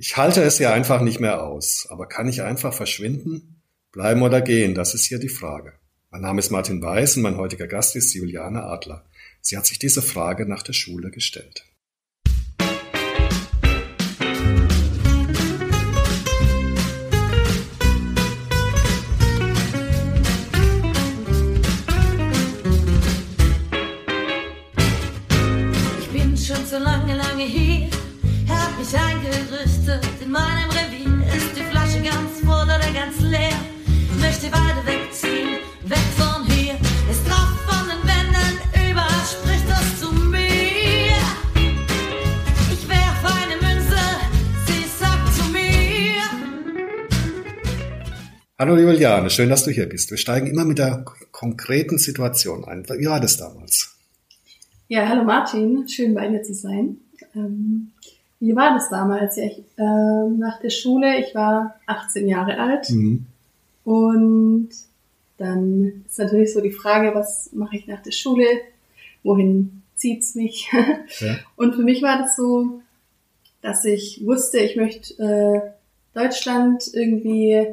Ich 0.00 0.16
halte 0.16 0.44
es 0.44 0.60
ja 0.60 0.72
einfach 0.72 1.00
nicht 1.00 1.18
mehr 1.18 1.42
aus. 1.42 1.88
Aber 1.90 2.06
kann 2.06 2.28
ich 2.28 2.42
einfach 2.42 2.72
verschwinden? 2.72 3.64
Bleiben 3.90 4.22
oder 4.22 4.40
gehen? 4.40 4.76
Das 4.76 4.94
ist 4.94 5.06
hier 5.06 5.18
die 5.18 5.28
Frage. 5.28 5.72
Mein 6.10 6.20
Name 6.20 6.38
ist 6.38 6.50
Martin 6.50 6.80
Weiß 6.80 7.16
und 7.16 7.24
mein 7.24 7.36
heutiger 7.36 7.66
Gast 7.66 7.96
ist 7.96 8.14
Juliane 8.14 8.62
Adler. 8.62 9.04
Sie 9.40 9.56
hat 9.56 9.66
sich 9.66 9.80
diese 9.80 10.00
Frage 10.00 10.46
nach 10.46 10.62
der 10.62 10.72
Schule 10.72 11.10
gestellt. 11.10 11.64
Ich 26.00 26.08
bin 26.12 26.36
schon 26.36 26.64
so 26.66 26.78
lange, 26.78 27.16
lange 27.16 27.42
hier, 27.42 27.90
mich 28.78 28.94
eingerüstet. 28.94 30.06
In 30.22 30.30
meinem 30.30 30.70
Revier 30.70 31.26
ist 31.36 31.56
die 31.56 31.62
Flasche 31.62 32.00
ganz 32.00 32.40
voll 32.44 32.62
oder 32.62 32.90
ganz 32.94 33.20
leer. 33.20 33.58
Möchte 34.20 34.46
weiter 34.52 34.84
wegziehen, 34.86 35.58
weg 35.84 36.06
von 36.16 36.46
hier. 36.46 36.76
Es 37.10 37.22
drauf 37.24 37.50
von 37.66 37.88
den 37.88 38.02
Wänden, 38.06 38.58
überall 38.90 39.24
spricht 39.26 39.68
das 39.68 40.00
zu 40.00 40.12
mir. 40.12 41.18
Ich 42.72 42.88
werf 42.88 43.22
eine 43.24 43.56
Münze, 43.56 43.98
sie 44.66 44.84
sagt 44.98 45.34
zu 45.34 45.44
mir. 45.50 46.22
Hallo 48.58 48.76
Juliane, 48.76 49.28
schön, 49.30 49.48
dass 49.48 49.64
du 49.64 49.72
hier 49.72 49.88
bist. 49.88 50.10
Wir 50.10 50.18
steigen 50.18 50.46
immer 50.46 50.64
mit 50.64 50.78
der 50.78 51.04
konkreten 51.32 51.98
Situation 51.98 52.64
ein. 52.64 52.88
Wie 52.88 53.06
war 53.06 53.20
das 53.20 53.38
damals? 53.38 53.96
Ja, 54.86 55.08
hallo 55.08 55.24
Martin, 55.24 55.88
schön 55.88 56.14
bei 56.14 56.28
dir 56.28 56.42
zu 56.42 56.54
sein. 56.54 56.98
Ähm, 57.34 57.92
wie 58.40 58.54
war 58.56 58.74
das 58.74 58.88
damals? 58.90 59.36
Ja, 59.36 59.44
ich, 59.44 59.58
äh, 59.76 60.28
nach 60.38 60.60
der 60.60 60.70
Schule, 60.70 61.18
ich 61.18 61.34
war 61.34 61.74
18 61.86 62.28
Jahre 62.28 62.58
alt 62.58 62.90
Mhm. 62.90 63.26
und 63.84 64.68
dann 65.38 66.04
ist 66.08 66.18
natürlich 66.18 66.52
so 66.52 66.60
die 66.60 66.72
Frage, 66.72 67.14
was 67.14 67.50
mache 67.52 67.76
ich 67.76 67.86
nach 67.86 68.02
der 68.02 68.10
Schule? 68.12 68.44
Wohin 69.22 69.82
zieht's 69.94 70.34
mich? 70.34 70.70
Ja. 71.20 71.36
Und 71.56 71.74
für 71.74 71.82
mich 71.82 72.02
war 72.02 72.18
das 72.18 72.36
so, 72.36 72.80
dass 73.62 73.84
ich 73.84 74.24
wusste, 74.24 74.58
ich 74.58 74.76
möchte 74.76 75.14
äh, 75.22 75.60
Deutschland 76.18 76.88
irgendwie 76.92 77.66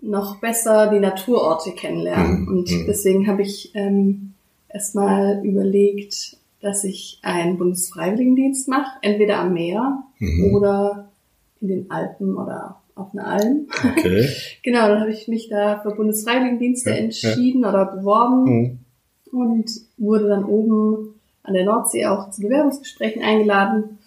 noch 0.00 0.40
besser 0.40 0.88
die 0.90 1.00
Naturorte 1.00 1.72
kennenlernen. 1.72 2.42
Mhm, 2.42 2.48
Und 2.48 2.70
mhm. 2.70 2.84
deswegen 2.86 3.26
habe 3.26 3.42
ich 3.42 3.70
ähm, 3.74 4.34
erstmal 4.68 5.44
überlegt, 5.44 6.36
dass 6.64 6.82
ich 6.84 7.18
einen 7.22 7.58
Bundesfreiwilligendienst 7.58 8.68
mache, 8.68 8.90
entweder 9.02 9.38
am 9.38 9.52
Meer 9.52 10.02
Mhm. 10.18 10.54
oder 10.54 11.08
in 11.60 11.68
den 11.68 11.90
Alpen 11.90 12.36
oder 12.36 12.80
auf 12.94 13.12
einer 13.12 13.26
Alm. 13.26 13.66
Okay. 13.96 14.28
Genau, 14.62 14.88
dann 14.88 15.00
habe 15.00 15.10
ich 15.12 15.28
mich 15.28 15.48
da 15.48 15.80
für 15.80 15.94
Bundesfreiwilligendienste 15.94 16.90
Ja, 16.90 16.96
ja. 16.96 17.02
entschieden 17.02 17.64
oder 17.64 17.84
beworben 17.86 18.44
Mhm. 18.44 18.78
und 19.32 19.70
wurde 19.98 20.28
dann 20.28 20.44
oben 20.44 21.14
an 21.42 21.54
der 21.54 21.64
Nordsee 21.64 22.06
auch 22.06 22.30
zu 22.30 22.40
Bewerbungsgesprächen 22.42 23.22
eingeladen. 23.22 23.98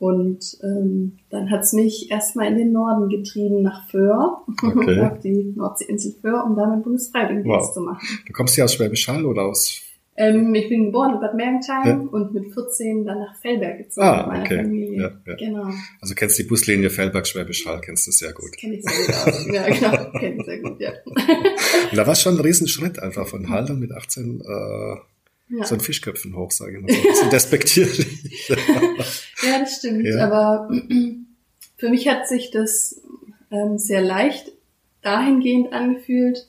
Und 0.00 0.56
ähm, 0.62 1.18
dann 1.28 1.50
hat's 1.50 1.72
mich 1.72 2.08
erstmal 2.10 2.46
in 2.46 2.56
den 2.56 2.70
Norden 2.72 3.08
getrieben, 3.08 3.62
nach 3.62 3.88
Föhr, 3.88 4.42
Okay. 4.62 5.00
auf 5.12 5.18
die 5.18 5.52
Nordseeinsel 5.56 6.14
Föhr, 6.20 6.44
um 6.46 6.54
da 6.56 6.66
meinen 6.66 6.82
Bundesfreiwilligendienst 6.82 7.66
Wow. 7.66 7.74
zu 7.74 7.80
machen. 7.80 8.06
Du 8.26 8.32
kommst 8.32 8.54
hier 8.54 8.64
aus 8.64 8.74
Schwäbisch 8.74 9.08
Hall 9.08 9.26
oder 9.26 9.42
aus? 9.46 9.82
Ähm, 10.20 10.52
ich 10.52 10.68
bin 10.68 10.86
geboren 10.86 11.14
in 11.14 11.20
Bad 11.20 11.34
Mergentheim 11.34 11.86
Ja. 11.86 11.94
und 12.10 12.34
mit 12.34 12.52
14 12.52 13.04
dann 13.04 13.20
nach 13.20 13.36
Fellberg 13.40 13.78
gezogen 13.78 14.04
Ah, 14.06 14.16
mit 14.16 14.26
meiner 14.26 14.44
okay. 14.44 14.56
Familie. 14.56 15.00
Ja, 15.00 15.10
ja. 15.26 15.36
Genau. 15.36 15.70
Also 16.00 16.14
kennst 16.16 16.38
die 16.40 16.42
Buslinie 16.42 16.90
Fellberg-Schwäbisch 16.90 17.64
Hall, 17.66 17.80
kennst 17.80 18.06
du 18.08 18.10
sehr 18.10 18.32
gut. 18.32 18.50
Das 18.50 18.56
kenne 18.60 18.74
ich 18.74 18.84
sehr 18.84 19.06
gut 19.06 19.14
aus. 19.34 19.46
Ja, 19.46 19.68
genau. 19.68 20.18
Kenne 20.18 20.36
ich 20.40 20.44
sehr 20.44 20.58
gut, 20.58 20.80
ja. 20.80 20.92
Und 21.06 21.96
da 21.96 22.04
war 22.04 22.14
es 22.14 22.20
schon 22.20 22.34
ein 22.34 22.40
Riesenschritt, 22.40 22.98
einfach 22.98 23.28
von 23.28 23.48
Hall 23.48 23.64
dann 23.66 23.78
mit 23.78 23.92
18 23.92 24.40
äh, 24.40 25.54
ja. 25.56 25.64
so 25.64 25.76
ein 25.76 25.80
Fischköpfen 25.80 26.36
hoch, 26.36 26.50
sage 26.50 26.78
ich 26.78 26.82
mal. 26.82 26.90
So 26.92 26.98
ein 27.00 27.06
bisschen 27.10 27.30
despektierlich. 27.30 28.48
Ja, 29.46 29.60
das 29.60 29.76
stimmt. 29.76 30.04
Ja. 30.04 30.26
Aber 30.26 30.68
für 31.76 31.88
mich 31.90 32.08
hat 32.08 32.26
sich 32.26 32.50
das 32.50 33.00
ähm, 33.52 33.78
sehr 33.78 34.00
leicht 34.02 34.50
dahingehend 35.02 35.72
angefühlt, 35.72 36.48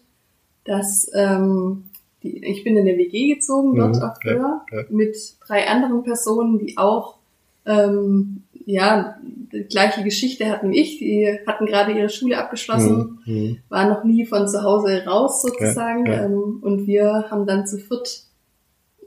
dass 0.65 1.07
ähm, 1.13 1.88
die, 2.23 2.43
ich 2.45 2.63
bin 2.63 2.75
in 2.77 2.85
der 2.85 2.97
WG 2.97 3.33
gezogen 3.35 3.75
dort 3.77 3.95
Mhm, 3.95 4.01
auf 4.01 4.17
ja, 4.23 4.31
Föhr 4.31 4.61
ja. 4.71 4.83
mit 4.89 5.15
drei 5.47 5.67
anderen 5.67 6.03
Personen, 6.03 6.59
die 6.59 6.77
auch 6.77 7.15
ähm, 7.65 8.43
ja 8.65 9.15
die 9.51 9.63
gleiche 9.63 10.03
Geschichte 10.03 10.49
hatten 10.49 10.71
wie 10.71 10.79
ich. 10.81 10.99
Die 10.99 11.39
hatten 11.47 11.65
gerade 11.65 11.91
ihre 11.93 12.09
Schule 12.09 12.37
abgeschlossen, 12.37 13.19
Mhm. 13.25 13.57
waren 13.69 13.89
noch 13.89 14.03
nie 14.03 14.25
von 14.25 14.47
zu 14.47 14.63
Hause 14.63 15.03
raus 15.05 15.41
sozusagen. 15.41 16.05
Ja, 16.05 16.13
ja. 16.13 16.25
Ähm, 16.25 16.59
und 16.61 16.87
wir 16.87 17.25
haben 17.29 17.45
dann 17.45 17.65
zu 17.67 17.77
viert 17.77 18.23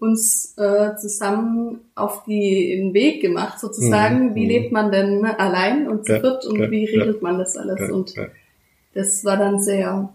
uns 0.01 0.55
äh, 0.59 0.97
zusammen 0.97 1.79
auf 1.95 2.25
die, 2.25 2.75
den 2.77 2.93
Weg 2.93 3.21
gemacht 3.23 3.61
sozusagen. 3.61 4.31
Mhm, 4.31 4.35
Wie 4.35 4.43
mhm. 4.45 4.49
lebt 4.49 4.73
man 4.73 4.91
denn 4.91 5.25
allein 5.25 5.87
und 5.89 6.05
zu 6.07 6.15
Ja, 6.15 6.21
viert 6.21 6.45
und 6.45 6.59
ja, 6.59 6.71
wie 6.73 6.85
ja. 6.85 6.99
regelt 7.01 7.23
man 7.23 7.39
das 7.39 7.57
alles? 7.57 7.79
Ja, 7.81 7.95
Und 7.95 8.15
ja. 8.17 8.27
das 8.95 9.25
war 9.25 9.37
dann 9.37 9.61
sehr 9.61 10.09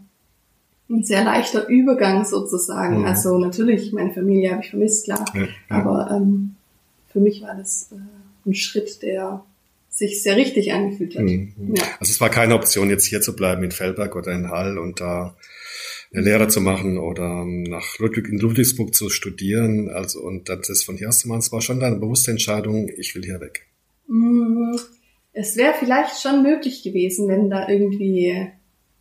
ein 0.89 1.03
sehr 1.03 1.23
leichter 1.23 1.67
Übergang 1.67 2.25
sozusagen. 2.25 2.99
Mhm. 2.99 3.05
Also 3.05 3.37
natürlich, 3.37 3.91
meine 3.91 4.13
Familie 4.13 4.51
habe 4.51 4.63
ich 4.63 4.69
vermisst, 4.69 5.05
klar. 5.05 5.25
Ja, 5.33 5.41
ja. 5.41 5.47
Aber 5.69 6.11
ähm, 6.11 6.55
für 7.11 7.19
mich 7.19 7.41
war 7.41 7.55
das 7.55 7.91
äh, 7.91 8.49
ein 8.49 8.53
Schritt, 8.53 9.01
der 9.01 9.43
sich 9.89 10.21
sehr 10.21 10.37
richtig 10.37 10.73
angefühlt 10.73 11.15
hat. 11.15 11.23
Mhm. 11.23 11.53
Ja. 11.75 11.83
Also 11.99 12.11
es 12.11 12.21
war 12.21 12.29
keine 12.29 12.55
Option, 12.55 12.89
jetzt 12.89 13.05
hier 13.05 13.21
zu 13.21 13.35
bleiben 13.35 13.63
in 13.63 13.71
Fellberg 13.71 14.15
oder 14.15 14.31
in 14.31 14.49
Hall 14.49 14.77
und 14.77 15.01
da 15.01 15.35
eine 16.13 16.23
Lehre 16.23 16.47
zu 16.47 16.61
machen 16.61 16.97
oder 16.97 17.43
nach 17.45 17.97
Ludwig, 17.99 18.29
in 18.29 18.37
Ludwigsburg 18.37 18.93
zu 18.93 19.09
studieren. 19.09 19.89
Also 19.89 20.21
und 20.21 20.49
dann 20.49 20.61
das 20.65 20.83
von 20.83 20.97
hier 20.97 21.09
aus 21.09 21.19
zu 21.19 21.27
machen, 21.27 21.39
es 21.39 21.51
war 21.51 21.61
schon 21.61 21.79
deine 21.79 21.97
bewusste 21.97 22.31
Entscheidung, 22.31 22.89
ich 22.97 23.13
will 23.15 23.23
hier 23.23 23.41
weg. 23.41 23.67
Mm, 24.07 24.75
Es 25.33 25.57
wäre 25.57 25.73
vielleicht 25.77 26.21
schon 26.21 26.43
möglich 26.43 26.83
gewesen, 26.83 27.27
wenn 27.27 27.49
da 27.49 27.67
irgendwie 27.67 28.51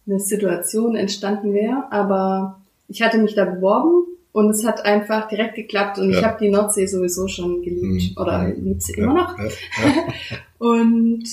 eine 0.06 0.20
Situation 0.20 0.96
entstanden 0.96 1.52
wäre, 1.52 1.84
aber 1.90 2.60
ich 2.88 3.02
hatte 3.02 3.18
mich 3.18 3.34
da 3.34 3.44
beworben 3.44 4.04
und 4.32 4.50
es 4.50 4.64
hat 4.66 4.84
einfach 4.84 5.28
direkt 5.28 5.54
geklappt 5.56 5.98
und 5.98 6.10
ich 6.10 6.20
Ja. 6.20 6.28
habe 6.28 6.38
die 6.44 6.50
Nordsee 6.50 6.86
sowieso 6.86 7.26
schon 7.28 7.62
geliebt 7.62 8.16
Mhm. 8.16 8.22
oder 8.22 8.48
lieb 8.48 8.82
sie 8.82 8.92
Ja, 8.96 9.04
immer 9.04 9.14
noch. 9.14 9.38
Ja. 9.38 9.44
Und 10.58 11.24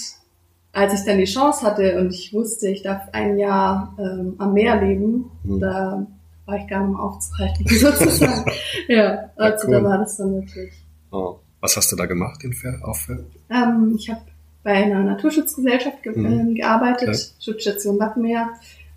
als 0.74 0.94
ich 0.94 1.06
dann 1.06 1.18
die 1.18 1.26
Chance 1.26 1.66
hatte 1.66 2.00
und 2.00 2.14
ich 2.14 2.34
wusste, 2.34 2.68
ich 2.70 2.82
darf 2.82 3.04
ein 3.14 3.38
Jahr 3.38 3.96
ähm, 4.00 4.36
am 4.38 4.54
Meer 4.54 4.82
leben, 4.82 5.26
Mhm. 5.44 5.60
da 5.60 6.08
war 6.46 6.58
ich 6.58 6.68
gar 6.68 6.82
nicht 6.82 6.92
mehr 6.96 7.00
aufzuhalten, 7.04 7.66
sozusagen. 7.68 8.52
ja, 8.88 9.30
also 9.38 9.68
cool. 9.68 9.74
da 9.76 9.84
war 9.84 9.98
das 10.00 10.18
dann 10.18 10.34
wirklich. 10.34 10.74
Oh. 11.12 11.36
Was 11.62 11.78
hast 11.78 11.90
du 11.92 11.96
da 11.96 12.06
gemacht 12.06 12.44
in 12.44 12.52
Fer 12.52 12.80
auf 12.84 12.98
Fer 13.02 13.20
Ähm, 13.50 13.94
ich 13.96 14.10
habe 14.10 14.20
bei 14.64 14.72
einer 14.72 15.04
Naturschutzgesellschaft 15.04 16.04
ge 16.04 16.18
Mhm. 16.18 16.26
ähm, 16.26 16.56
gearbeitet, 16.56 17.10
Ja. 17.10 17.44
Schutzstation 17.44 18.00
Wattenmeer, 18.00 18.50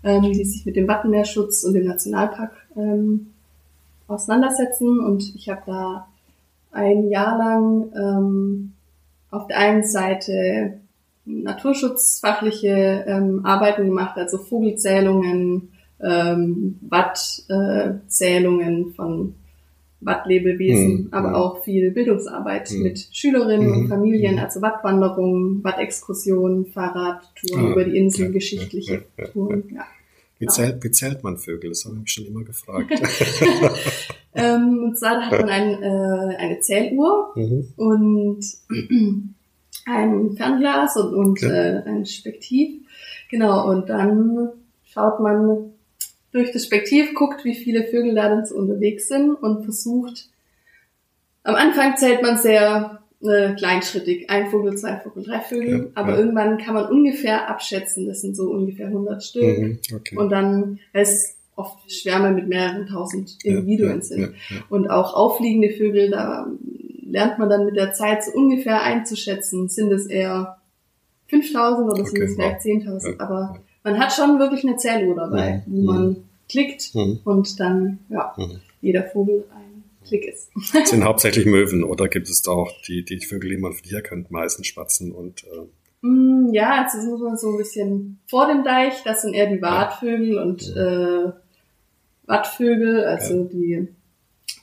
ähm, 0.03 0.21
die 0.23 0.45
sich 0.45 0.65
mit 0.65 0.75
dem 0.75 0.87
Wattenmeerschutz 0.87 1.63
und 1.63 1.73
dem 1.73 1.85
Nationalpark 1.87 2.51
ähm, 2.77 3.27
auseinandersetzen. 4.07 4.99
Und 4.99 5.35
ich 5.35 5.49
habe 5.49 5.61
da 5.65 6.07
ein 6.71 7.09
Jahr 7.09 7.37
lang 7.37 7.91
ähm, 7.95 8.73
auf 9.31 9.47
der 9.47 9.57
einen 9.57 9.83
Seite 9.83 10.79
naturschutzfachliche 11.25 13.03
ähm, 13.07 13.45
Arbeiten 13.45 13.85
gemacht, 13.85 14.17
also 14.17 14.37
Vogelzählungen, 14.37 15.69
ähm, 16.01 16.79
Wattzählungen 16.81 18.93
von 18.93 19.35
Wattlebewesen, 19.99 21.03
Mhm. 21.03 21.07
aber 21.11 21.29
Mhm. 21.29 21.35
auch 21.35 21.63
viel 21.63 21.91
Bildungsarbeit 21.91 22.71
Mhm. 22.71 22.83
mit 22.83 23.07
Schülerinnen 23.11 23.67
Mhm. 23.69 23.77
und 23.77 23.87
Familien, 23.87 24.35
Mhm. 24.35 24.41
also 24.41 24.61
Wattwanderungen, 24.61 25.63
Wattexkursionen, 25.63 26.67
Fahrradtouren 26.67 27.65
Ah, 27.65 27.71
über 27.71 27.83
die 27.83 27.97
Insel, 27.97 28.25
ja, 28.27 28.31
geschichtliche 28.31 28.93
ja, 28.93 28.99
ja, 29.17 29.23
ja, 29.23 29.27
Touren. 29.31 29.63
Ja. 29.73 29.85
Wie, 30.39 30.45
Ja. 30.45 30.51
zählt, 30.51 30.83
wie 30.83 30.91
zählt 30.91 31.23
man 31.23 31.37
Vögel? 31.37 31.71
Das 31.71 31.83
habe 31.85 31.95
ich 31.95 32.01
mich 32.01 32.11
schon 32.11 32.25
immer 32.27 32.43
gefragt. 32.43 32.91
Ähm, 34.39 34.83
und 34.83 34.99
zwar 34.99 35.19
hat 35.25 35.31
man 35.31 35.49
ein, 35.49 35.81
äh, 35.81 36.35
eine 36.37 36.59
Zähluhr 36.59 37.33
mhm. 37.35 37.69
und 37.75 38.45
ein 39.87 40.31
Fernglas 40.37 40.95
und, 40.97 41.13
und 41.15 41.41
äh, 41.43 41.81
ein 41.85 42.05
Spektiv. 42.05 42.81
Genau, 43.31 43.67
und 43.71 43.89
dann 43.89 44.49
schaut 44.85 45.19
man 45.21 45.71
durch 46.37 46.51
das 46.51 46.65
Spektiv, 46.65 47.13
guckt, 47.13 47.43
wie 47.45 47.55
viele 47.55 47.83
Vögel 47.85 48.15
da 48.15 48.29
dann 48.29 48.45
so 48.45 48.55
unterwegs 48.55 49.07
sind 49.07 49.31
und 49.35 49.63
versucht, 49.63 50.29
am 51.43 51.55
Anfang 51.55 51.95
zählt 51.97 52.21
man 52.21 52.37
sehr 52.37 53.01
äh, 53.21 53.53
kleinschrittig, 53.55 54.29
ein 54.29 54.47
Vogel, 54.49 54.77
zwei 54.77 54.97
Vogel, 54.97 55.23
drei 55.23 55.39
Vögel, 55.39 55.79
Ja, 55.79 55.85
aber 55.95 56.11
ja. 56.13 56.17
irgendwann 56.19 56.57
kann 56.57 56.73
man 56.73 56.85
ungefähr 56.89 57.49
abschätzen, 57.49 58.05
das 58.07 58.21
sind 58.21 58.35
so 58.35 58.49
ungefähr 58.51 58.87
100 58.87 59.23
Stück. 59.23 59.57
Mhm. 59.57 59.79
Okay. 59.95 60.17
Und 60.17 60.29
dann, 60.29 60.79
weil 60.93 61.03
es 61.03 61.35
oft 61.55 61.91
Schwärme 61.91 62.31
mit 62.31 62.47
mehreren 62.47 62.85
tausend 62.87 63.37
Individuen 63.43 63.97
ja, 63.97 64.01
sind. 64.01 64.35
Und 64.69 64.89
auch 64.89 65.15
auffliegende 65.15 65.69
Vögel, 65.71 66.11
da 66.11 66.47
lernt 67.09 67.39
man 67.39 67.49
dann 67.49 67.65
mit 67.65 67.75
der 67.75 67.93
Zeit 67.93 68.23
so 68.23 68.31
ungefähr 68.33 68.83
einzuschätzen, 68.83 69.67
sind 69.69 69.91
es 69.91 70.05
eher 70.05 70.57
5000 71.29 71.89
oder 71.89 72.05
sind 72.05 72.09
Okay, 72.17 72.23
es 72.25 72.35
vielleicht 72.35 72.65
wow. 72.65 72.95
10.000. 73.01 73.09
Ja, 73.09 73.19
Aber 73.19 73.59
man 73.83 73.99
hat 73.99 74.13
schon 74.13 74.37
wirklich 74.37 74.63
eine 74.65 74.77
Zähluhr 74.77 75.15
dabei, 75.15 75.63
Mhm. 75.65 75.71
wo 75.71 75.91
man 75.91 76.15
klickt 76.49 76.93
Mhm. 76.95 77.19
und 77.23 77.59
dann, 77.59 77.99
ja, 78.09 78.33
Mhm. 78.37 78.59
jeder 78.81 79.03
Vogel 79.03 79.45
ein 79.55 79.83
Klick 80.05 80.25
ist. 80.25 80.49
Sind 80.87 81.03
hauptsächlich 81.03 81.45
Möwen 81.45 81.83
oder 81.83 82.07
gibt 82.07 82.29
es 82.29 82.41
da 82.41 82.51
auch 82.51 82.71
die, 82.87 83.03
die 83.03 83.19
Vögel, 83.19 83.49
die 83.49 83.57
man 83.57 83.73
von 83.73 83.83
hier 83.83 84.01
kennt, 84.01 84.31
Meisen, 84.31 84.63
Spatzen 84.63 85.11
und 85.11 85.43
äh, 85.45 85.65
Mm, 86.03 86.53
Ja, 86.53 86.83
also 86.83 86.97
das 86.99 87.07
muss 87.07 87.19
man 87.21 87.37
so 87.37 87.49
ein 87.49 87.57
bisschen 87.57 88.19
vor 88.27 88.45
dem 88.47 88.63
Deich, 88.63 89.01
das 89.03 89.23
sind 89.23 89.33
eher 89.33 89.47
die 89.47 89.61
Wartvögel 89.63 90.37
und 90.37 90.61
äh, 90.77 91.31
Wattvögel, 92.27 93.03
also 93.05 93.45
die 93.45 93.87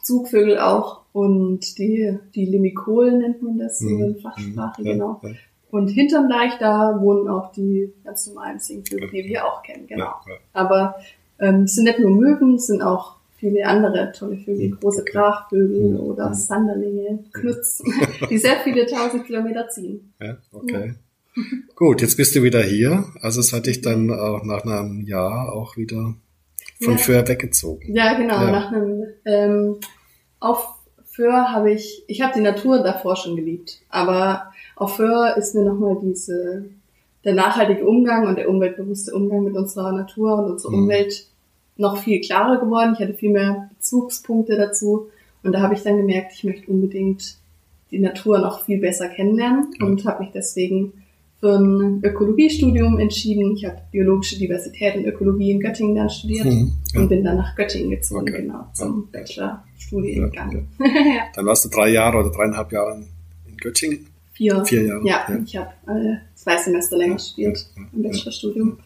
Zugvögel 0.02 0.58
auch 0.58 1.00
und 1.12 1.76
die, 1.78 2.16
die 2.34 2.44
Limikolen 2.44 3.18
nennt 3.18 3.42
man 3.42 3.58
das 3.58 3.78
so 3.78 3.88
in 3.88 4.16
Fachsprache, 4.18 4.82
ja, 4.82 4.92
genau. 4.92 5.20
ja, 5.22 5.30
Und 5.70 5.88
hinterm 5.88 6.28
Deich, 6.28 6.52
da 6.58 7.00
wohnen 7.00 7.28
auch 7.28 7.52
die 7.52 7.92
ganz 8.04 8.26
normalen 8.28 8.58
Singvögel, 8.60 9.10
die 9.10 9.24
wir 9.28 9.44
auch 9.46 9.62
kennen, 9.62 9.86
genau. 9.86 10.04
ja, 10.04 10.20
ja. 10.28 10.34
Aber 10.52 10.94
ähm, 11.40 11.62
es 11.62 11.74
sind 11.74 11.84
nicht 11.84 11.98
nur 11.98 12.10
Möwen, 12.10 12.54
es 12.56 12.66
sind 12.66 12.82
auch 12.82 13.16
viele 13.38 13.66
andere 13.66 14.12
tolle 14.12 14.36
Vögel, 14.38 14.70
große. 14.80 15.04
Brachvögel 15.04 15.90
Mhm, 15.90 16.00
oder. 16.00 16.32
Sanderlinge, 16.34 17.24
Knütz, 17.32 17.82
die 18.30 18.38
sehr 18.38 18.56
viele 18.64 18.86
tausend 18.86 19.26
Kilometer 19.26 19.68
ziehen. 19.68 20.12
Ja, 20.20 20.36
okay. 20.52 20.94
Gut, 21.74 22.00
jetzt 22.00 22.16
bist 22.16 22.34
du 22.36 22.42
wieder 22.42 22.62
hier. 22.62 23.04
Also 23.20 23.40
es 23.40 23.52
hat 23.52 23.66
dich 23.66 23.80
dann 23.80 24.10
auch 24.10 24.44
nach 24.44 24.64
einem 24.64 25.00
Jahr 25.02 25.52
auch 25.52 25.76
wieder 25.76 26.14
von 26.80 26.92
Ja. 26.92 26.98
Föhr 26.98 27.26
weggezogen. 27.28 27.92
Ja, 27.94 28.14
genau. 28.16 28.34
Ja. 28.34 28.50
Nach 28.52 28.72
einem 28.72 29.04
ähm, 29.24 29.76
auf 30.38 30.66
Föhr 31.04 31.50
habe 31.52 31.72
ich, 31.72 32.04
ich 32.06 32.22
habe 32.22 32.34
die 32.34 32.40
Natur 32.40 32.82
davor 32.82 33.16
schon 33.16 33.36
geliebt, 33.36 33.80
aber 33.88 34.52
auf 34.76 34.96
Föhr 34.96 35.36
ist 35.36 35.54
mir 35.54 35.64
nochmal 35.64 35.96
diese 36.02 36.66
der 37.24 37.34
nachhaltige 37.34 37.86
Umgang 37.86 38.26
und 38.26 38.36
der 38.36 38.48
umweltbewusste 38.48 39.14
Umgang 39.14 39.44
mit 39.44 39.54
unserer 39.56 39.92
Natur 39.92 40.38
und 40.38 40.52
unserer 40.52 40.72
Mhm. 40.72 40.82
Umwelt 40.84 41.26
noch 41.76 41.96
viel 41.98 42.20
klarer 42.20 42.60
geworden. 42.60 42.92
Ich 42.94 43.00
hatte 43.00 43.14
viel 43.14 43.30
mehr 43.30 43.70
Bezugspunkte 43.76 44.56
dazu 44.56 45.08
und 45.42 45.52
da 45.52 45.60
habe 45.60 45.74
ich 45.74 45.82
dann 45.82 45.96
gemerkt, 45.96 46.32
ich 46.34 46.44
möchte 46.44 46.70
unbedingt 46.70 47.36
die 47.90 47.98
Natur 47.98 48.38
noch 48.38 48.64
viel 48.64 48.78
besser 48.80 49.08
kennenlernen 49.08 49.68
Ja. 49.80 49.86
und 49.86 50.04
habe 50.04 50.22
mich 50.24 50.32
deswegen 50.32 50.92
für 51.40 51.56
ein 51.58 52.00
Ökologiestudium 52.02 52.98
entschieden. 52.98 53.54
Ich 53.56 53.64
habe 53.66 53.76
biologische 53.92 54.38
Diversität 54.38 54.96
und 54.96 55.04
Ökologie 55.04 55.50
in 55.50 55.60
Göttingen 55.60 55.94
dann 55.96 56.08
studiert 56.10 56.46
Mhm, 56.46 56.72
ja. 56.94 57.00
und 57.00 57.08
bin 57.08 57.22
dann 57.24 57.36
nach 57.36 57.54
Göttingen 57.56 57.90
gezogen, 57.90 58.22
Okay. 58.30 58.42
genau, 58.42 58.66
zum 58.72 59.08
Ja. 59.12 59.20
Bachelorstudiengang. 59.20 60.52
Ja, 60.78 60.86
Ja, 60.86 61.22
Dann 61.34 61.46
warst 61.46 61.64
du 61.64 61.68
drei 61.68 61.90
Jahre 61.90 62.18
oder 62.18 62.30
dreieinhalb 62.30 62.72
Jahre 62.72 63.02
in 63.48 63.56
Göttingen. 63.58 64.06
Vier. 64.34 64.64
Vier 64.64 64.82
Jahre, 64.84 65.06
Ja, 65.06 65.24
ja. 65.28 65.38
ich 65.44 65.56
habe 65.56 65.70
äh, 65.86 66.16
zwei 66.34 66.56
Semester 66.56 66.96
länger 66.96 67.18
studiert 67.18 67.66
im 67.92 68.02
Bachelorstudium. 68.02 68.78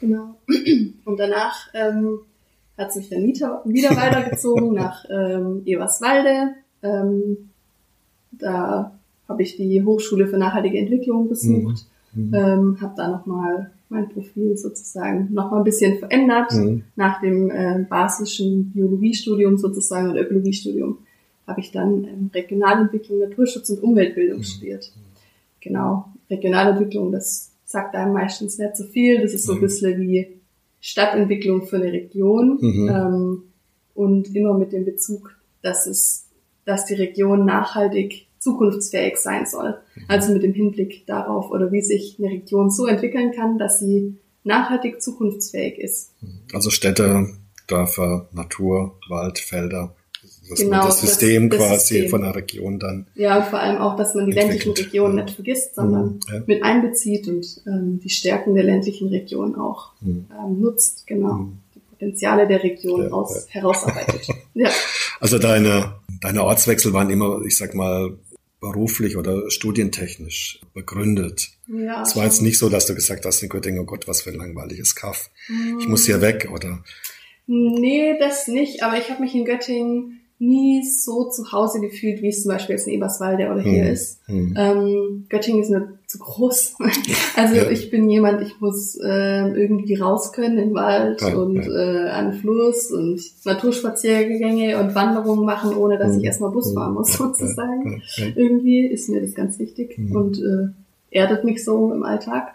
Genau. 0.00 0.36
Und 1.04 1.18
danach 1.18 1.68
ähm, 1.74 2.20
hat 2.76 2.92
sich 2.92 3.08
dann 3.08 3.26
wieder, 3.26 3.62
wieder 3.64 3.90
weitergezogen 3.96 4.74
nach 4.74 5.04
ähm, 5.10 5.62
Eberswalde. 5.64 6.54
Ähm, 6.82 7.50
da 8.30 8.92
habe 9.28 9.42
ich 9.42 9.56
die 9.56 9.82
Hochschule 9.82 10.28
für 10.28 10.38
nachhaltige 10.38 10.78
Entwicklung 10.78 11.28
besucht. 11.28 11.86
Mhm. 12.14 12.34
Ähm, 12.34 12.78
habe 12.80 12.94
da 12.96 13.08
nochmal 13.08 13.72
mein 13.88 14.08
Profil 14.08 14.56
sozusagen 14.56 15.32
nochmal 15.32 15.60
ein 15.60 15.64
bisschen 15.64 15.98
verändert. 15.98 16.52
Mhm. 16.52 16.84
Nach 16.94 17.20
dem 17.20 17.50
äh, 17.50 17.84
basischen 17.88 18.70
Biologiestudium 18.70 19.58
sozusagen 19.58 20.10
und 20.10 20.16
Ökologiestudium 20.16 20.98
habe 21.48 21.60
ich 21.60 21.72
dann 21.72 22.04
ähm, 22.04 22.30
Regionalentwicklung, 22.32 23.18
Naturschutz 23.20 23.70
und 23.70 23.82
Umweltbildung 23.82 24.38
Mhm. 24.38 24.44
studiert. 24.44 24.92
Genau, 25.60 26.04
Regionalentwicklung, 26.30 27.10
das 27.10 27.50
sagt 27.64 27.94
einem 27.94 28.12
meistens 28.12 28.58
nicht 28.58 28.76
so 28.76 28.84
viel. 28.84 29.20
Das 29.20 29.32
ist 29.34 29.44
so 29.46 29.52
ein 29.52 29.58
Mhm. 29.58 29.62
bisschen 29.62 30.00
wie 30.00 30.28
Stadtentwicklung 30.80 31.66
für 31.66 31.76
eine 31.76 31.92
Region 31.92 32.58
Mhm. 32.60 32.88
ähm, 32.88 33.42
und 33.94 34.34
immer 34.36 34.56
mit 34.56 34.72
dem 34.72 34.84
Bezug, 34.84 35.34
dass 35.62 35.86
es, 35.86 36.26
dass 36.64 36.84
die 36.86 36.94
Region 36.94 37.44
nachhaltig 37.44 38.26
zukunftsfähig 38.38 39.16
sein 39.16 39.46
soll. 39.46 39.74
Also 40.06 40.32
mit 40.32 40.44
dem 40.44 40.52
Hinblick 40.54 41.04
darauf 41.06 41.50
oder 41.50 41.72
wie 41.72 41.82
sich 41.82 42.16
eine 42.20 42.28
Region 42.30 42.70
so 42.70 42.86
entwickeln 42.86 43.32
kann, 43.32 43.58
dass 43.58 43.80
sie 43.80 44.16
nachhaltig 44.44 45.02
zukunftsfähig 45.02 45.78
ist. 45.78 46.12
Also 46.52 46.70
Städte, 46.70 47.26
Dörfer, 47.66 48.28
Natur, 48.32 48.96
Wald, 49.08 49.40
Felder. 49.40 49.94
Dass 50.48 50.58
Genau, 50.58 50.70
man 50.78 50.86
das 50.86 51.00
das- 51.00 51.10
System 51.10 51.50
das 51.50 51.58
quasi 51.58 51.94
System. 51.94 52.10
von 52.10 52.22
der 52.22 52.34
Region 52.34 52.78
dann. 52.78 53.06
Ja, 53.14 53.38
und 53.38 53.46
vor 53.46 53.58
allem 53.60 53.78
auch, 53.78 53.96
dass 53.96 54.14
man 54.14 54.26
die 54.26 54.32
ländlichen 54.32 54.68
Entwickelt. 54.70 54.86
Regionen 54.94 55.18
Ja. 55.18 55.24
nicht 55.24 55.34
vergisst, 55.34 55.74
sondern 55.74 56.04
Mhm, 56.06 56.20
ja. 56.32 56.42
mit 56.46 56.62
einbezieht 56.62 57.28
und 57.28 57.60
ähm, 57.66 58.00
die 58.02 58.08
Stärken 58.10 58.54
der 58.54 58.64
ländlichen 58.64 59.08
Region 59.08 59.54
auch 59.56 59.92
Mhm. 60.00 60.26
ähm, 60.32 60.60
nutzt, 60.60 61.06
genau. 61.06 61.34
Mhm. 61.34 61.58
Die 61.74 61.80
Potenziale 61.80 62.46
der 62.46 62.62
Region 62.62 63.02
Ja, 63.02 63.08
aus, 63.10 63.46
ja. 63.48 63.60
herausarbeitet. 63.60 64.26
ja. 64.54 64.70
Also 65.20 65.38
deine, 65.38 65.96
deine 66.20 66.44
Ortswechsel 66.44 66.92
waren 66.92 67.10
immer, 67.10 67.42
ich 67.46 67.56
sag 67.56 67.74
mal, 67.74 68.16
beruflich 68.60 69.16
oder 69.16 69.48
studientechnisch 69.50 70.60
begründet. 70.74 71.50
ja. 71.68 72.02
Es 72.02 72.16
war 72.16 72.24
jetzt 72.24 72.42
nicht 72.42 72.58
so, 72.58 72.68
dass 72.68 72.86
du 72.86 72.94
gesagt 72.94 73.24
hast 73.24 73.40
in 73.42 73.48
Göttingen, 73.48 73.80
oh 73.80 73.84
Gott, 73.84 74.08
was 74.08 74.22
für 74.22 74.30
ein 74.30 74.36
langweiliges 74.36 74.94
Kaff. 74.96 75.30
Mhm. 75.48 75.78
Ich 75.80 75.86
muss 75.88 76.06
hier 76.06 76.20
weg, 76.20 76.48
oder? 76.52 76.82
Nee, 77.46 78.18
das 78.18 78.48
nicht, 78.48 78.82
aber 78.82 78.98
ich 78.98 79.08
habe 79.10 79.22
mich 79.22 79.34
in 79.34 79.44
Göttingen 79.44 80.20
nie 80.40 80.84
so 80.84 81.28
zu 81.30 81.50
Hause 81.50 81.80
gefühlt, 81.80 82.22
wie 82.22 82.28
es 82.28 82.42
zum 82.42 82.52
Beispiel 82.52 82.76
jetzt 82.76 82.86
in 82.86 82.94
Eberswalde 82.94 83.50
oder 83.50 83.60
hier 83.60 83.84
Hm, 83.86 83.92
ist. 83.92 84.20
hm. 84.26 84.54
Ähm, 84.56 85.26
Göttingen 85.28 85.62
ist 85.62 85.70
mir 85.70 85.98
zu 86.06 86.18
groß. 86.18 86.76
also 87.36 87.54
Ja. 87.56 87.68
ich 87.70 87.90
bin 87.90 88.08
jemand, 88.08 88.40
ich 88.42 88.60
muss 88.60 88.94
äh, 89.02 89.48
irgendwie 89.48 89.96
raus 89.96 90.32
können 90.32 90.56
in 90.58 90.68
den 90.68 90.74
Wald 90.74 91.20
Ja, 91.22 91.34
und 91.36 91.56
ja. 91.56 92.06
äh, 92.06 92.08
an 92.10 92.30
den 92.30 92.40
Fluss 92.40 92.92
und 92.92 93.20
Naturspaziergänge 93.44 94.78
und 94.80 94.94
Wanderungen 94.94 95.44
machen, 95.44 95.76
ohne 95.76 95.98
dass 95.98 96.12
Hm, 96.12 96.18
ich 96.20 96.24
erstmal 96.26 96.50
Bus 96.50 96.68
hm, 96.68 96.74
fahren 96.74 96.94
muss, 96.94 97.12
sozusagen. 97.14 98.02
Irgendwie 98.34 98.86
ist 98.86 99.08
mir 99.08 99.20
das 99.20 99.34
ganz 99.34 99.58
wichtig 99.58 99.96
Hm. 99.96 100.12
und 100.16 100.38
äh, 100.38 100.68
erdet 101.10 101.44
mich 101.44 101.64
so 101.64 101.92
im 101.92 102.02
Alltag. 102.04 102.54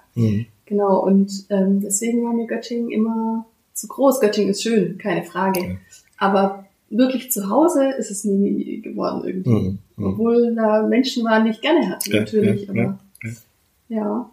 Genau, 0.66 1.04
und 1.04 1.32
ähm, 1.50 1.82
deswegen 1.82 2.24
war 2.24 2.34
mir 2.34 2.48
Göttingen 2.48 2.90
immer 2.92 3.46
zu 3.74 3.88
groß. 3.88 4.20
Göttingen 4.20 4.52
ist 4.52 4.62
schön, 4.64 4.98
keine 5.00 5.24
Frage. 5.24 5.80
Aber 6.18 6.66
wirklich 6.98 7.32
zu 7.32 7.50
Hause 7.50 7.92
ist 7.98 8.12
es 8.12 8.24
nie 8.24 8.82
geworden 8.82 9.24
irgendwie. 9.26 9.50
Hm. 9.50 9.80
Hm. 9.96 10.06
Obwohl 10.06 10.56
da 10.56 10.84
Menschen 10.84 11.26
waren, 11.26 11.46
die 11.46 11.52
ich 11.52 11.62
gerne 11.62 11.90
hatte, 11.90 12.12
Ja, 12.12 12.20
natürlich. 12.20 12.68
ja, 12.68 12.70
aber 12.70 13.00
ja, 13.24 13.98
ja. 13.98 14.30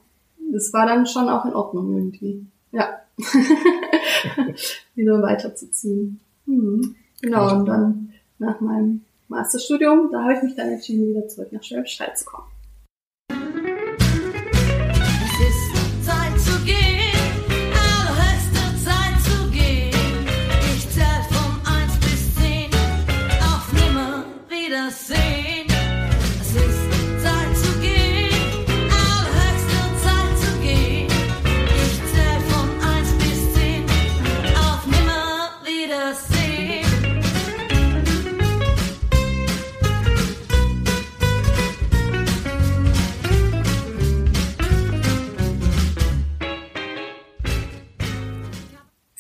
das 0.52 0.72
war 0.72 0.86
dann 0.86 1.06
schon 1.06 1.28
auch 1.28 1.44
in 1.44 1.54
Ordnung 1.54 1.96
irgendwie. 1.96 2.46
Ja. 2.72 3.00
Wieder 4.94 5.22
weiterzuziehen. 5.22 6.20
Hm. 6.46 6.94
Genau, 7.20 7.58
und 7.58 7.66
dann 7.66 8.12
nach 8.38 8.60
meinem 8.60 9.02
Masterstudium, 9.28 10.08
da 10.10 10.22
habe 10.22 10.34
ich 10.34 10.42
mich 10.42 10.56
dann 10.56 10.70
entschieden, 10.70 11.08
wieder 11.08 11.28
zurück 11.28 11.52
nach 11.52 11.62
Schwäbisch 11.62 12.00
Hall 12.00 12.16
zu 12.16 12.24
kommen. 12.24 12.46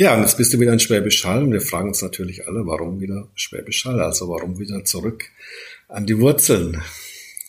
Ja, 0.00 0.14
und 0.14 0.22
jetzt 0.22 0.38
bist 0.38 0.54
du 0.54 0.58
wieder 0.58 0.72
in 0.72 0.80
Schwäbisch 0.80 1.26
Hall 1.26 1.42
und 1.42 1.52
wir 1.52 1.60
fragen 1.60 1.88
uns 1.88 2.00
natürlich 2.00 2.46
alle, 2.48 2.66
warum 2.66 3.00
wieder 3.02 3.28
Schwäbisch 3.34 3.84
Hall? 3.84 4.00
Also 4.00 4.30
warum 4.30 4.58
wieder 4.58 4.82
zurück 4.82 5.24
an 5.88 6.06
die 6.06 6.18
Wurzeln? 6.18 6.80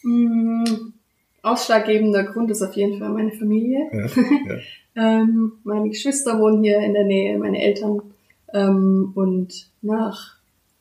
Mm, 0.03 0.65
Ausschlaggebender 1.43 2.25
Grund 2.25 2.51
ist 2.51 2.61
auf 2.61 2.73
jeden 2.73 2.99
Fall 2.99 3.07
meine 3.11 3.31
Familie. 3.31 3.89
Ja, 3.93 4.05
ja. 4.53 4.59
Ähm, 4.93 5.53
meine 5.63 5.87
Geschwister 5.87 6.37
wohnen 6.37 6.61
hier 6.65 6.79
in 6.79 6.93
der 6.93 7.05
Nähe, 7.05 7.37
meine 7.37 7.61
Eltern. 7.61 8.01
Ähm, 8.53 9.13
und 9.15 9.69
nach 9.81 10.35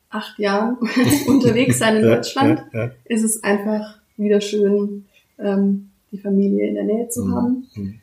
acht 0.09 0.37
Jahren 0.41 0.77
unterwegs 1.29 1.79
sein 1.79 1.99
in 1.99 2.05
Ja, 2.05 2.17
Deutschland 2.17 2.65
ist 3.05 3.23
es 3.23 3.45
einfach 3.45 3.99
wieder 4.17 4.41
schön, 4.41 5.05
ähm, 5.39 5.91
die 6.11 6.19
Familie 6.19 6.67
in 6.71 6.75
der 6.75 6.83
Nähe 6.83 7.09
zu 7.09 7.25
Mhm. 7.25 7.35
haben. 7.37 7.69
Mhm. 7.77 8.01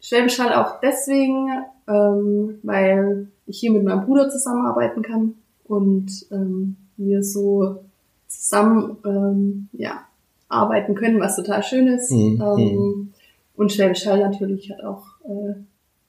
Schwäbisch 0.00 0.38
Hall 0.38 0.54
auch 0.54 0.80
deswegen, 0.80 1.48
ähm, 1.86 2.58
weil 2.62 3.28
ich 3.46 3.60
hier 3.60 3.72
mit 3.72 3.84
meinem 3.84 4.04
Bruder 4.06 4.30
zusammenarbeiten 4.30 5.02
kann 5.02 5.34
und 5.64 6.26
ähm, 6.30 6.76
wir 6.96 7.22
so 7.22 7.84
zusammen 8.28 8.96
ähm, 9.04 9.68
ja, 9.72 10.04
arbeiten 10.48 10.94
können, 10.94 11.20
was 11.20 11.36
total 11.36 11.62
schön 11.62 11.88
ist. 11.88 12.10
Mhm. 12.10 12.42
Ähm, 12.42 13.12
und 13.56 13.72
Schwäbisch 13.72 14.06
Hall 14.06 14.20
natürlich 14.20 14.70
hat 14.70 14.82
auch 14.84 15.04
äh, 15.24 15.54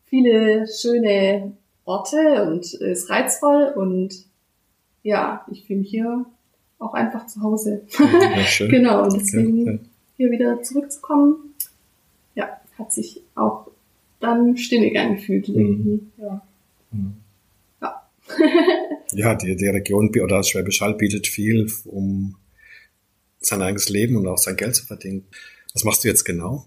viele 0.05 0.67
schöne 0.67 1.53
Orte 1.85 2.45
und 2.45 2.73
ist 2.73 3.09
reizvoll 3.09 3.73
und 3.75 4.25
ja, 5.03 5.45
ich 5.51 5.65
fühle 5.65 5.79
mich 5.79 5.89
hier 5.89 6.25
auch 6.79 6.93
einfach 6.93 7.27
zu 7.27 7.41
Hause. 7.41 7.81
Ja, 7.97 8.37
schön. 8.45 8.69
genau, 8.69 9.03
und 9.03 9.13
deswegen 9.13 9.65
Ja, 9.65 9.71
ja. 9.73 9.79
hier 10.17 10.31
wieder 10.31 10.61
zurückzukommen, 10.63 11.55
ja, 12.35 12.49
hat 12.77 12.93
sich 12.93 13.21
auch 13.35 13.67
dann 14.21 14.55
stimmig 14.57 14.97
angefühlt. 14.97 15.49
Mhm. 15.49 15.55
irgendwie. 15.59 15.99
Ja. 16.17 16.41
Ja, 19.13 19.35
die, 19.35 19.57
die 19.57 19.67
Region 19.67 20.09
oder 20.23 20.41
Schwäbisch 20.41 20.79
Hall 20.79 20.93
bietet 20.93 21.27
viel, 21.27 21.69
um 21.85 22.37
sein 23.39 23.61
eigenes 23.61 23.89
Leben 23.89 24.15
und 24.15 24.27
auch 24.27 24.37
sein 24.37 24.55
Geld 24.55 24.75
zu 24.75 24.85
verdienen. 24.85 25.25
Was 25.73 25.83
machst 25.83 26.03
du 26.03 26.07
jetzt 26.07 26.23
genau? 26.23 26.65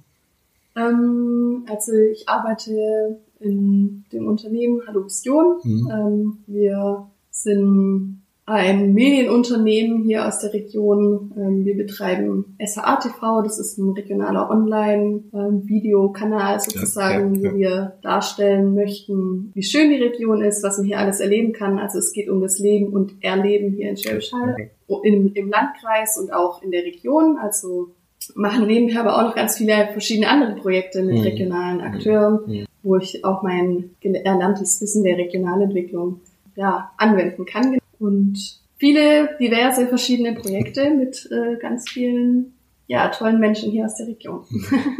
Ähm, 0.76 1.64
also 1.68 1.92
ich 1.92 2.28
arbeite 2.28 3.18
in 3.40 4.04
dem 4.12 4.26
Unternehmen 4.26 4.82
Hallo 4.87 5.06
Vision. 5.06 5.61
Mhm. 5.62 5.90
Ähm, 5.90 6.38
wir 6.46 7.08
sind 7.30 8.24
ein 8.46 8.92
Medienunternehmen 8.92 10.02
hier 10.04 10.26
aus 10.26 10.40
der 10.40 10.52
Region. 10.52 11.32
Ähm, 11.36 11.64
wir 11.64 11.74
betreiben 11.76 12.56
SHA 12.62 12.96
TV, 12.96 13.40
das 13.42 13.58
ist 13.58 13.78
ein 13.78 13.92
regionaler 13.92 14.50
Online-Videokanal 14.50 16.60
sozusagen, 16.60 17.36
ja, 17.36 17.42
ja. 17.42 17.52
wo 17.52 17.56
wir 17.56 17.94
darstellen 18.02 18.74
möchten, 18.74 19.50
wie 19.54 19.62
schön 19.62 19.88
die 19.88 20.02
Region 20.02 20.42
ist, 20.42 20.62
was 20.62 20.76
man 20.76 20.86
hier 20.86 20.98
alles 20.98 21.20
erleben 21.20 21.54
kann. 21.54 21.78
Also 21.78 21.98
es 21.98 22.12
geht 22.12 22.28
um 22.28 22.42
das 22.42 22.58
Leben 22.58 22.88
und 22.92 23.14
Erleben 23.22 23.72
hier 23.72 23.88
in 23.88 23.96
Schwäbisch 23.96 24.30
Hall, 24.32 24.68
im, 25.04 25.32
im 25.34 25.48
Landkreis 25.48 26.18
und 26.18 26.30
auch 26.32 26.62
in 26.62 26.70
der 26.70 26.84
Region. 26.84 27.38
Also 27.38 27.92
machen 28.34 28.66
nebenher 28.66 29.00
aber 29.00 29.16
auch 29.16 29.22
noch 29.22 29.34
ganz 29.34 29.56
viele 29.56 29.88
verschiedene 29.92 30.28
andere 30.28 30.54
Projekte 30.56 31.02
mit 31.02 31.14
Mhm. 31.16 31.22
regionalen 31.22 31.80
Akteuren, 31.80 32.40
Mhm. 32.46 32.66
wo 32.82 32.96
ich 32.96 33.24
auch 33.24 33.42
mein 33.42 33.90
erlerntes 34.02 34.82
Wissen 34.82 35.02
der 35.02 35.16
Regionalentwicklung 35.16 36.20
ja, 36.56 36.90
anwenden 36.98 37.46
kann. 37.46 37.78
Und 38.04 38.61
viele 38.76 39.37
diverse 39.40 39.87
verschiedene 39.87 40.34
Projekte 40.34 40.90
mit 40.90 41.28
äh, 41.30 41.56
ganz 41.56 41.88
vielen 41.88 42.54
ja, 42.87 43.08
tollen 43.08 43.40
Menschen 43.40 43.70
hier 43.70 43.87
aus 43.87 43.96
der 43.96 44.06
Region. 44.08 44.44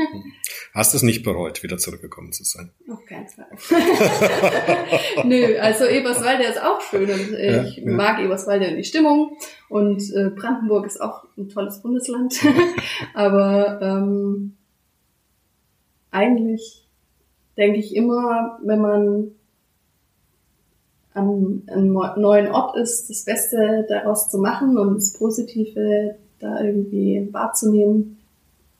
Hast 0.75 0.95
du 0.95 0.97
es 0.97 1.03
nicht 1.03 1.23
bereut, 1.23 1.63
wieder 1.63 1.77
zurückgekommen 1.77 2.33
zu 2.33 2.43
sein? 2.43 2.71
Auf 2.91 3.05
keinen 3.05 3.29
Fall. 3.29 3.47
Nö, 5.25 5.59
also 5.59 5.85
Eberswalde 5.85 6.45
ist 6.45 6.61
auch 6.61 6.81
schön 6.81 7.11
und 7.11 7.35
äh, 7.35 7.57
Ja, 7.57 7.65
ich 7.65 7.77
ja. 7.77 7.93
mag 7.93 8.21
Eberswalde 8.21 8.69
und 8.69 8.77
die 8.77 8.85
Stimmung 8.85 9.37
und 9.69 10.03
äh, 10.15 10.31
Brandenburg 10.31 10.87
ist 10.87 11.01
auch 11.01 11.25
ein 11.37 11.51
tolles 11.51 11.83
Bundesland. 11.83 12.41
Aber 13.15 13.81
ähm, 13.83 14.57
eigentlich 16.11 16.89
denke 17.59 17.79
ich 17.79 17.95
immer, 17.95 18.59
wenn 18.65 18.81
man 18.81 19.35
an 21.15 21.63
einem 21.67 21.93
neu- 21.93 22.17
neuen 22.17 22.49
Ort 22.49 22.77
ist, 22.77 23.09
das 23.09 23.25
Beste 23.25 23.87
daraus 23.89 24.31
zu 24.31 24.39
machen 24.39 24.77
und 24.77 24.97
das 24.97 25.13
Positive 25.13 26.17
da 26.41 26.61
irgendwie 26.61 27.29
wahrzunehmen, 27.33 28.19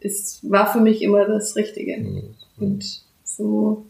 ist, 0.01 0.49
war 0.49 0.71
für 0.73 0.81
mich 0.81 1.01
immer 1.03 1.25
das 1.27 1.57
Richtige. 1.57 1.99
Mhm. 1.99 2.35
Und 2.59 3.03
so 3.25 3.85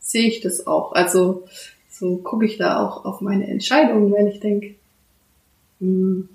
sehe 0.00 0.26
ich 0.28 0.40
das 0.40 0.66
auch. 0.66 0.92
Also 0.92 1.44
so 1.90 2.16
gucke 2.16 2.46
ich 2.46 2.56
da 2.56 2.84
auch 2.84 3.04
auf 3.04 3.20
meine 3.20 3.46
Entscheidungen, 3.46 4.12
wenn 4.12 4.26
ich 4.26 4.40
denke, 4.40 4.74
hm, 5.80 6.28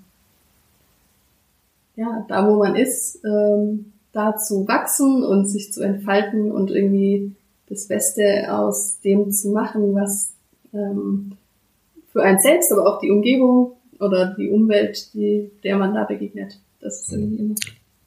ja, 1.96 2.24
da 2.28 2.48
wo 2.48 2.56
man 2.56 2.76
ist, 2.76 3.20
ähm, 3.24 3.92
da 4.12 4.36
zu 4.36 4.66
wachsen 4.68 5.24
und 5.24 5.46
sich 5.46 5.72
zu 5.72 5.82
entfalten 5.82 6.50
und 6.50 6.70
irgendwie 6.70 7.32
das 7.68 7.86
Beste 7.86 8.46
aus 8.48 9.00
dem 9.00 9.32
zu 9.32 9.50
machen, 9.50 9.94
was 9.94 10.33
ähm, 10.74 11.36
für 12.12 12.22
einen 12.22 12.40
selbst, 12.40 12.72
aber 12.72 12.86
auch 12.86 13.00
die 13.00 13.10
Umgebung 13.10 13.76
oder 14.00 14.34
die 14.38 14.50
Umwelt, 14.50 15.14
die, 15.14 15.50
der 15.62 15.76
man 15.76 15.94
da 15.94 16.04
begegnet. 16.04 16.60
Das 16.80 17.02
ist 17.02 17.12
irgendwie 17.12 17.36
immer 17.36 17.54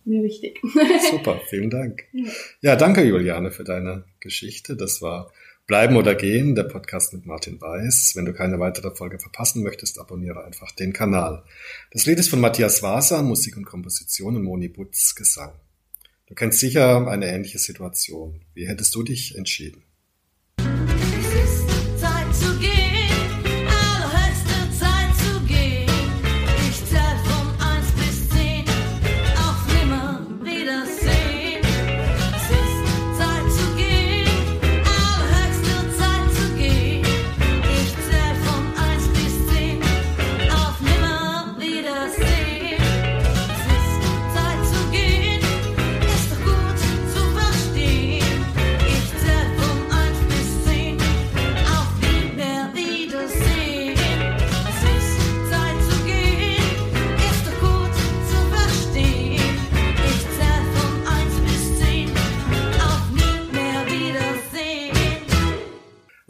mir 0.08 0.24
wichtig. 0.24 0.60
Super, 1.12 1.42
vielen 1.50 1.70
Dank. 1.70 2.06
Ja. 2.14 2.32
Ja, 2.62 2.76
danke 2.76 3.04
Juliane 3.04 3.52
für 3.52 3.64
deine 3.64 4.06
Geschichte. 4.20 4.76
Das 4.76 5.02
war 5.02 5.32
Bleiben 5.68 5.98
oder 5.98 6.16
Gehen, 6.16 6.56
der 6.56 6.64
Podcast 6.64 7.14
mit 7.14 7.26
Martin 7.26 7.60
Weiß. 7.60 8.14
Wenn 8.16 8.26
du 8.26 8.34
keine 8.34 8.60
weitere 8.60 8.96
Folge 8.96 9.20
verpassen 9.20 9.64
möchtest, 9.64 10.00
abonniere 10.00 10.46
einfach 10.46 10.72
den 10.72 10.94
Kanal. 10.94 11.44
Das 11.92 12.06
Lied 12.06 12.20
ist 12.20 12.30
von 12.30 12.40
Matthias 12.40 12.82
Waser, 12.82 13.22
Musik 13.22 13.58
und 13.58 13.66
Komposition 13.66 14.38
und 14.38 14.44
Moni 14.44 14.70
Butz 14.70 15.14
Gesang. 15.14 15.52
Du 16.28 16.36
kennst 16.36 16.60
sicher 16.60 17.08
eine 17.08 17.28
ähnliche 17.28 17.60
Situation. 17.60 18.42
Wie 18.54 18.68
hättest 18.68 18.96
du 18.96 19.04
dich 19.04 19.38
entschieden? 19.38 19.84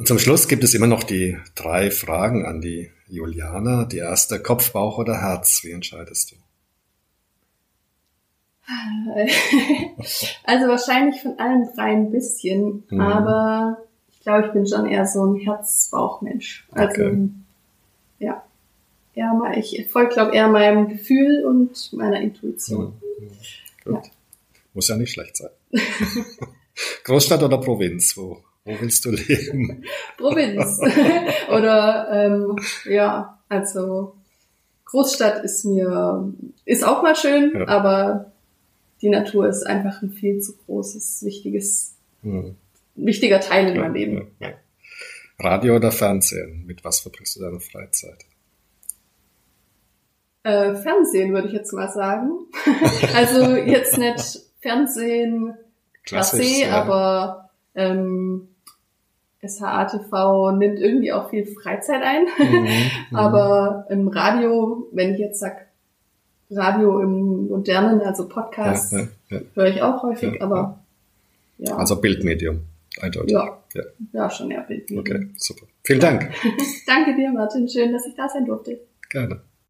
Und 0.08 0.20
zum 0.20 0.20
Schluss 0.20 0.48
gibt 0.48 0.64
es 0.64 0.74
immer 0.74 0.88
noch 0.88 1.04
die 1.04 1.38
drei 1.54 1.92
Fragen 1.92 2.46
an 2.46 2.62
die 2.62 2.90
Juliana. 3.10 3.84
Die 3.84 3.98
erste, 3.98 4.42
Kopf, 4.42 4.72
Bauch 4.72 5.00
oder 5.00 5.20
Herz? 5.20 5.66
Wie 5.66 5.72
entscheidest 5.72 6.32
du? 6.32 6.36
Also 10.46 10.68
wahrscheinlich 10.70 11.22
von 11.22 11.38
allen 11.38 11.68
drei 11.76 11.92
ein 11.92 12.10
bisschen, 12.12 12.86
Mhm. 12.90 13.02
aber 13.02 13.80
ich 14.10 14.22
glaube, 14.22 14.48
ich 14.48 14.54
bin 14.54 14.66
schon 14.66 14.86
eher 14.86 15.06
so 15.06 15.26
ein 15.26 15.36
Herz-Bauch-Mensch. 15.42 16.66
Also 16.72 17.02
Okay. 17.02 17.30
ja, 18.20 18.46
eher 19.14 19.34
mal, 19.34 19.58
ich 19.58 19.90
folge 19.92 20.14
glaube 20.14 20.34
eher 20.34 20.48
meinem 20.48 20.88
Gefühl 20.88 21.44
und 21.46 21.92
meiner 21.92 22.22
Intuition. 22.22 22.94
Gut. 23.84 23.94
Ja. 23.94 24.02
Muss 24.74 24.88
ja 24.88 24.96
nicht 24.96 25.12
schlecht 25.12 25.36
sein. 25.36 25.50
Großstadt 27.04 27.44
oder 27.44 27.58
Provinz? 27.58 28.16
Wo, 28.16 28.42
wo 28.68 28.80
willst 28.82 29.06
du 29.06 29.12
leben? 29.12 29.84
Provinz 30.18 30.80
oder 31.50 32.08
ähm, 32.12 32.56
ja, 32.86 33.40
also 33.50 34.16
Großstadt 34.86 35.44
ist 35.44 35.66
mir 35.66 36.34
ist 36.66 36.84
auch 36.86 37.02
mal 37.04 37.16
schön, 37.16 37.52
Ja. 37.56 37.68
aber 37.68 38.32
die 39.02 39.10
Natur 39.10 39.48
ist 39.48 39.64
einfach 39.66 40.02
ein 40.02 40.12
viel 40.12 40.40
zu 40.42 40.56
großes, 40.58 41.24
wichtiges, 41.24 41.96
Hm. 42.24 42.56
wichtiger 42.96 43.40
Teil 43.40 43.68
in 43.70 43.76
Ja, 43.76 43.82
meinem 43.82 43.94
Leben. 43.96 44.28
ja. 44.40 44.50
Radio 45.40 45.76
oder 45.76 45.92
Fernsehen? 45.92 46.66
Mit 46.66 46.84
was 46.84 47.00
verbringst 47.02 47.36
du 47.36 47.42
deine 47.42 47.60
Freizeit? 47.60 48.26
Äh, 50.44 50.76
Fernsehen 50.76 51.34
würde 51.34 51.48
ich 51.50 51.54
jetzt 51.54 51.74
mal 51.74 51.90
sagen. 51.90 52.32
also 53.14 53.56
jetzt 53.56 53.98
nicht 53.98 54.40
Fernsehen 54.62 55.54
per 56.06 56.24
se, 56.24 56.72
aber 56.72 57.50
ähm, 57.76 58.48
SHA 59.48 59.86
TV 59.86 60.52
nimmt 60.52 60.80
irgendwie 60.80 61.12
auch 61.12 61.30
viel 61.30 61.46
Freizeit 61.46 62.02
ein. 62.04 62.26
Mhm, 62.38 62.62
mhm. 63.10 63.16
aber 63.16 63.86
im 63.90 64.08
Radio, 64.08 64.88
wenn 64.92 65.14
ich 65.14 65.20
jetzt 65.20 65.40
sag 65.40 65.68
Radio 66.50 67.02
im 67.02 67.48
modernen, 67.48 68.02
also 68.02 68.28
Podcasts, 68.28 68.92
ja, 68.92 69.00
ja, 69.00 69.08
ja. 69.30 69.42
höre 69.54 69.68
ich 69.68 69.82
auch 69.82 70.04
häufig, 70.04 70.42
aber 70.42 70.80
ja, 71.58 71.76
Also 71.76 72.00
Bildmedium. 72.00 72.62
Eindeutig. 73.00 73.32
Ja. 73.32 73.58
ja. 73.74 73.84
ja 74.14 74.30
schon 74.30 74.52
eher 74.52 74.62
Bild. 74.62 74.92
Okay, 74.92 75.30
super. 75.38 75.66
Vielen 75.84 76.00
Dank. 76.00 76.32
Danke 76.88 77.16
dir, 77.16 77.32
Martin. 77.32 77.68
Schön, 77.68 77.92
dass 77.92 78.06
ich 78.06 78.16
da 78.16 78.28
sein 78.28 78.46
durfte. 78.46 78.80
Gerne. 79.10 79.42